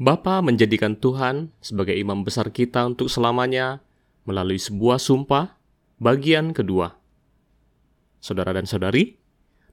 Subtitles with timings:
[0.00, 3.84] Bapa menjadikan Tuhan sebagai imam besar kita untuk selamanya
[4.24, 5.60] melalui sebuah sumpah
[6.00, 6.96] bagian kedua.
[8.22, 9.20] Saudara dan saudari,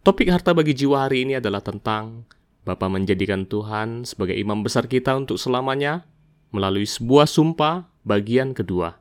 [0.03, 2.27] topik harta bagi jiwa hari ini adalah tentang
[2.67, 6.03] Bapa menjadikan Tuhan sebagai imam besar kita untuk selamanya
[6.51, 8.99] melalui sebuah sumpah bagian kedua.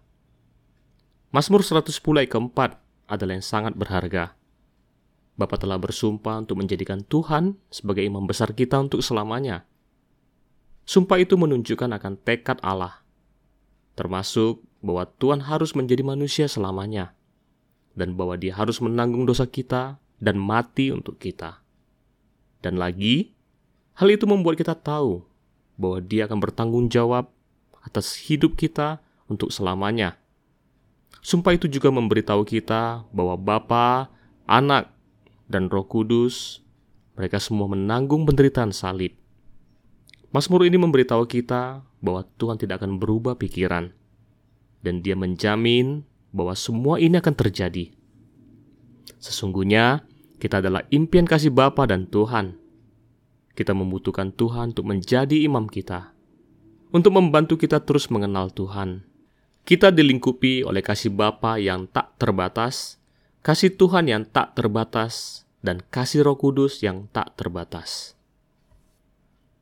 [1.34, 1.92] Mazmur 110
[2.22, 2.70] ayat keempat
[3.10, 4.38] adalah yang sangat berharga.
[5.34, 9.66] Bapa telah bersumpah untuk menjadikan Tuhan sebagai imam besar kita untuk selamanya.
[10.88, 13.04] Sumpah itu menunjukkan akan tekad Allah,
[13.92, 17.12] termasuk bahwa Tuhan harus menjadi manusia selamanya,
[17.92, 21.60] dan bahwa Dia harus menanggung dosa kita dan mati untuk kita.
[22.64, 23.36] Dan lagi,
[24.00, 25.28] hal itu membuat kita tahu
[25.76, 27.28] bahwa Dia akan bertanggung jawab
[27.84, 30.16] atas hidup kita untuk selamanya.
[31.20, 34.08] Sumpah itu juga memberitahu kita bahwa Bapa,
[34.48, 34.88] Anak,
[35.52, 36.64] dan Roh Kudus,
[37.12, 39.27] mereka semua menanggung penderitaan salib
[40.28, 43.96] Mazmur ini memberitahu kita bahwa Tuhan tidak akan berubah pikiran,
[44.84, 46.04] dan Dia menjamin
[46.36, 47.88] bahwa semua ini akan terjadi.
[49.16, 50.04] Sesungguhnya,
[50.36, 52.60] kita adalah impian kasih Bapa dan Tuhan.
[53.56, 56.12] Kita membutuhkan Tuhan untuk menjadi imam kita,
[56.92, 59.08] untuk membantu kita terus mengenal Tuhan.
[59.64, 63.00] Kita dilingkupi oleh kasih Bapa yang tak terbatas,
[63.40, 68.17] kasih Tuhan yang tak terbatas, dan kasih Roh Kudus yang tak terbatas.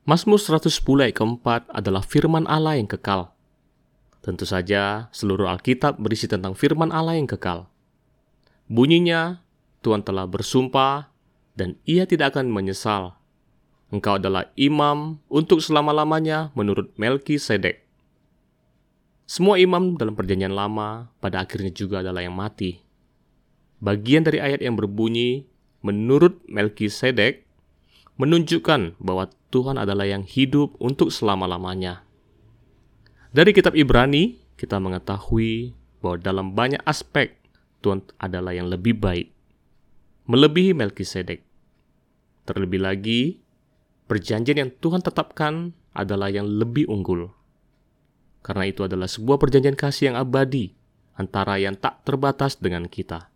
[0.06, 0.70] Mazmur 110
[1.02, 3.34] ayat keempat adalah firman Allah yang kekal.
[4.22, 7.66] Tentu saja seluruh Alkitab berisi tentang firman Allah yang kekal.
[8.70, 9.42] Bunyinya,
[9.82, 11.10] Tuhan telah bersumpah
[11.58, 13.18] dan ia tidak akan menyesal.
[13.90, 17.82] Engkau adalah imam untuk selama-lamanya menurut Melki Sedek.
[19.26, 22.78] Semua imam dalam perjanjian lama pada akhirnya juga adalah yang mati.
[23.82, 25.50] Bagian dari ayat yang berbunyi,
[25.82, 27.45] menurut Melki Sedek,
[28.16, 32.04] menunjukkan bahwa Tuhan adalah yang hidup untuk selama-lamanya.
[33.32, 37.36] Dari kitab Ibrani, kita mengetahui bahwa dalam banyak aspek
[37.84, 39.28] Tuhan adalah yang lebih baik,
[40.28, 41.44] melebihi Melkisedek.
[42.48, 43.20] Terlebih lagi,
[44.08, 47.28] perjanjian yang Tuhan tetapkan adalah yang lebih unggul.
[48.40, 50.72] Karena itu adalah sebuah perjanjian kasih yang abadi
[51.18, 53.28] antara yang tak terbatas dengan kita.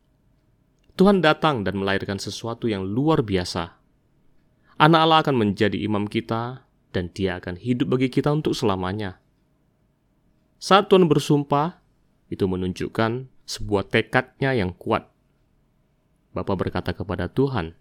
[0.95, 3.80] Tuhan datang dan melahirkan sesuatu yang luar biasa
[4.81, 6.65] Anak Allah akan menjadi imam kita
[6.97, 9.21] dan dia akan hidup bagi kita untuk selamanya.
[10.57, 11.85] Saat Tuhan bersumpah,
[12.33, 15.05] itu menunjukkan sebuah tekadnya yang kuat.
[16.33, 17.77] Bapak berkata kepada Tuhan,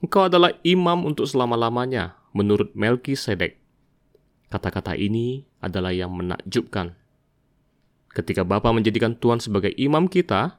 [0.00, 3.60] Engkau adalah imam untuk selama-lamanya menurut Melki Sedek.
[4.48, 6.96] Kata-kata ini adalah yang menakjubkan.
[8.16, 10.56] Ketika Bapa menjadikan Tuhan sebagai imam kita,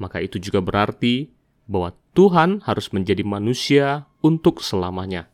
[0.00, 1.33] maka itu juga berarti
[1.64, 5.26] bahwa Tuhan harus menjadi manusia untuk selamanya.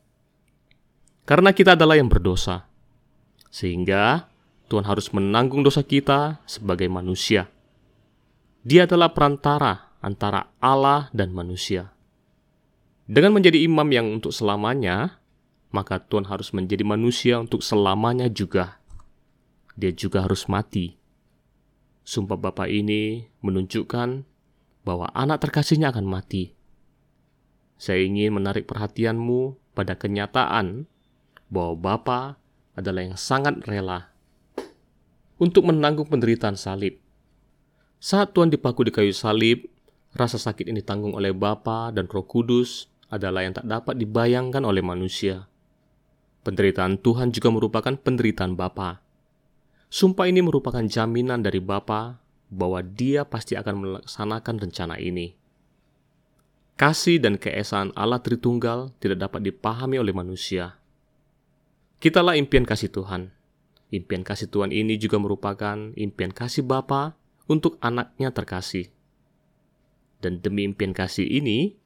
[1.28, 2.66] Karena kita adalah yang berdosa,
[3.52, 4.30] sehingga
[4.70, 7.50] Tuhan harus menanggung dosa kita sebagai manusia.
[8.62, 11.92] Dia adalah perantara antara Allah dan manusia.
[13.10, 15.18] Dengan menjadi imam yang untuk selamanya,
[15.74, 18.78] maka Tuhan harus menjadi manusia untuk selamanya juga.
[19.74, 20.98] Dia juga harus mati.
[22.06, 24.29] Sumpah Bapa ini menunjukkan
[24.82, 26.56] bahwa anak terkasihnya akan mati
[27.80, 30.84] saya ingin menarik perhatianmu pada kenyataan
[31.48, 32.20] bahwa Bapa
[32.76, 34.12] adalah yang sangat rela
[35.40, 37.00] untuk menanggung penderitaan salib.
[37.96, 39.64] Saat Tuhan dipaku di kayu salib,
[40.12, 44.84] rasa sakit ini ditanggung oleh Bapa dan Roh Kudus adalah yang tak dapat dibayangkan oleh
[44.84, 45.48] manusia.
[46.44, 49.00] Penderitaan Tuhan juga merupakan penderitaan Bapa.
[49.88, 52.20] Sumpah ini merupakan jaminan dari Bapa
[52.50, 55.38] bahwa Dia pasti akan melaksanakan rencana ini.
[56.74, 60.80] Kasih dan keesaan Allah Tritunggal tidak dapat dipahami oleh manusia.
[62.00, 63.30] Kitalah impian kasih Tuhan.
[63.92, 67.14] Impian kasih Tuhan ini juga merupakan impian kasih Bapa
[67.46, 68.88] untuk anaknya terkasih.
[70.24, 71.76] Dan demi impian kasih ini,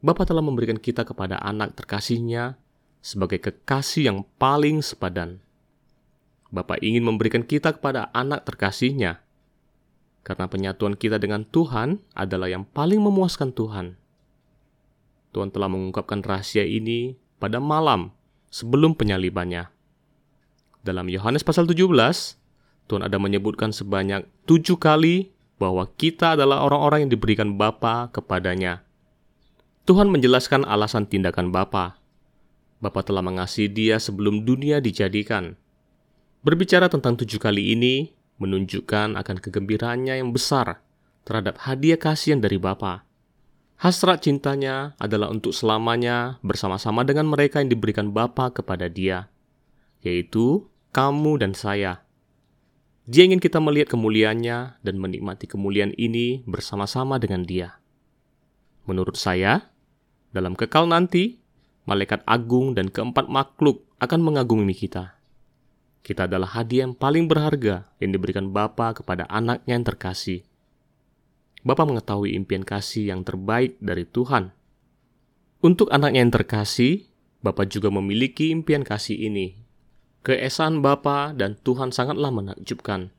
[0.00, 2.56] Bapa telah memberikan kita kepada anak terkasihnya
[3.04, 5.44] sebagai kekasih yang paling sepadan.
[6.48, 9.20] Bapa ingin memberikan kita kepada anak terkasihnya,
[10.20, 13.96] karena penyatuan kita dengan Tuhan adalah yang paling memuaskan Tuhan.
[15.30, 18.10] Tuhan telah mengungkapkan rahasia ini pada malam
[18.50, 19.70] sebelum penyalibannya.
[20.82, 21.86] Dalam Yohanes pasal 17,
[22.90, 25.30] Tuhan ada menyebutkan sebanyak tujuh kali
[25.60, 28.82] bahwa kita adalah orang-orang yang diberikan Bapa kepadanya.
[29.84, 32.00] Tuhan menjelaskan alasan tindakan Bapa.
[32.80, 35.54] Bapa telah mengasihi dia sebelum dunia dijadikan.
[36.40, 38.08] Berbicara tentang tujuh kali ini
[38.40, 40.80] menunjukkan akan kegembiraannya yang besar
[41.28, 43.04] terhadap hadiah kasih dari Bapa.
[43.80, 49.28] Hasrat cintanya adalah untuk selamanya bersama-sama dengan mereka yang diberikan Bapa kepada dia.
[50.00, 50.64] yaitu
[50.96, 52.08] kamu dan saya.
[53.04, 57.76] Dia ingin kita melihat kemuliaannya dan menikmati kemuliaan ini bersama-sama dengan dia.
[58.88, 59.68] Menurut saya,
[60.32, 61.36] dalam kekal nanti,
[61.84, 65.19] malaikat agung dan keempat makhluk akan mengagumi kita.
[66.00, 70.42] Kita adalah hadiah yang paling berharga yang diberikan Bapa kepada anaknya yang terkasih.
[71.60, 74.56] Bapa mengetahui impian kasih yang terbaik dari Tuhan.
[75.60, 77.04] Untuk anaknya yang terkasih,
[77.44, 79.60] Bapa juga memiliki impian kasih ini.
[80.24, 83.12] Keesaan Bapa dan Tuhan sangatlah menakjubkan.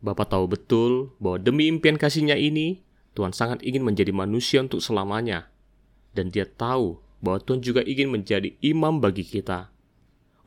[0.00, 2.84] Bapa tahu betul bahwa demi impian kasihnya ini,
[3.16, 5.52] Tuhan sangat ingin menjadi manusia untuk selamanya.
[6.16, 9.72] Dan dia tahu bahwa Tuhan juga ingin menjadi imam bagi kita.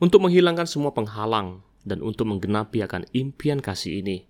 [0.02, 4.26] Untuk menghilangkan semua penghalang dan untuk menggenapi akan impian kasih ini.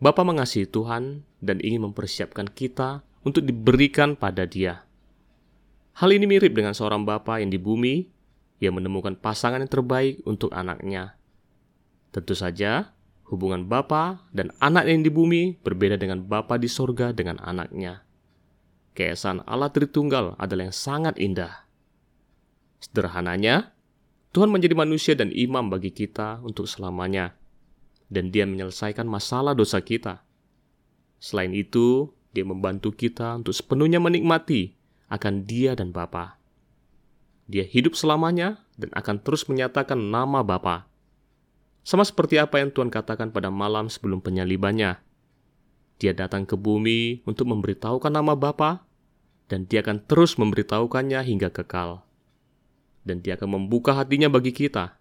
[0.00, 4.88] Bapa mengasihi Tuhan dan ingin mempersiapkan kita untuk diberikan pada dia.
[5.92, 8.08] Hal ini mirip dengan seorang bapa yang di bumi
[8.64, 11.20] yang menemukan pasangan yang terbaik untuk anaknya.
[12.08, 12.96] Tentu saja,
[13.32, 18.04] Hubungan Bapa dan anak yang di bumi berbeda dengan Bapa di sorga dengan anaknya.
[18.92, 21.64] Keesaan Allah Tritunggal adalah yang sangat indah.
[22.76, 23.71] Sederhananya,
[24.32, 27.36] Tuhan menjadi manusia dan imam bagi kita untuk selamanya,
[28.08, 30.24] dan Dia menyelesaikan masalah dosa kita.
[31.20, 34.72] Selain itu, Dia membantu kita untuk sepenuhnya menikmati
[35.12, 36.40] akan Dia dan Bapa.
[37.44, 40.92] Dia hidup selamanya dan akan terus menyatakan nama Bapa
[41.82, 45.02] sama seperti apa yang Tuhan katakan pada malam sebelum penyalibannya.
[45.98, 48.86] Dia datang ke bumi untuk memberitahukan nama Bapa,
[49.50, 52.06] dan dia akan terus memberitahukannya hingga kekal.
[53.02, 54.94] Dan dia akan membuka hatinya bagi kita.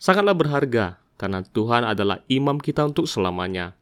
[0.00, 3.76] Sangatlah berharga karena Tuhan adalah imam kita untuk selamanya.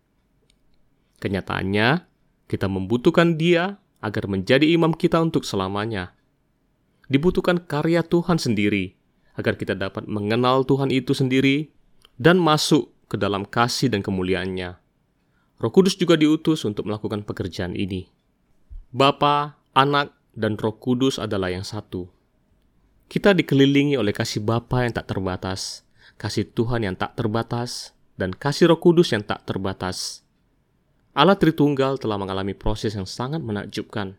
[1.22, 2.04] Kenyataannya,
[2.50, 6.12] kita membutuhkan dia agar menjadi imam kita untuk selamanya.
[7.06, 8.98] Dibutuhkan karya Tuhan sendiri
[9.38, 11.70] agar kita dapat mengenal Tuhan itu sendiri
[12.20, 14.76] dan masuk ke dalam kasih dan kemuliaannya.
[15.60, 18.08] Roh Kudus juga diutus untuk melakukan pekerjaan ini.
[18.92, 22.08] Bapa, Anak, dan Roh Kudus adalah yang satu.
[23.10, 25.82] Kita dikelilingi oleh kasih Bapa yang tak terbatas,
[26.14, 30.22] kasih Tuhan yang tak terbatas, dan kasih Roh Kudus yang tak terbatas.
[31.10, 34.14] Allah Tritunggal telah mengalami proses yang sangat menakjubkan.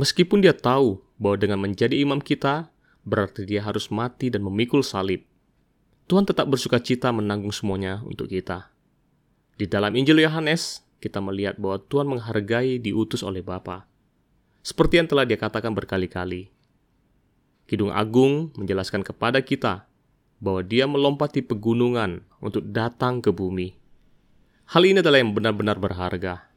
[0.00, 2.72] Meskipun dia tahu bahwa dengan menjadi imam kita,
[3.04, 5.28] berarti dia harus mati dan memikul salib.
[6.08, 8.72] Tuhan tetap bersuka cita menanggung semuanya untuk kita.
[9.60, 13.84] Di dalam Injil Yohanes, kita melihat bahwa Tuhan menghargai diutus oleh Bapa.
[14.64, 16.59] Seperti yang telah dia katakan berkali-kali.
[17.70, 19.86] Kidung Agung menjelaskan kepada kita
[20.42, 23.78] bahwa dia melompati pegunungan untuk datang ke bumi.
[24.74, 26.49] Hal ini adalah yang benar-benar berharga.